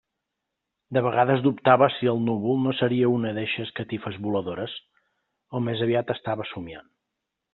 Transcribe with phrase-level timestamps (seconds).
[0.97, 4.75] De vegades dubtava si el núvol no seria una d'eixes catifes voladores,
[5.59, 6.91] o més aviat estava somiant.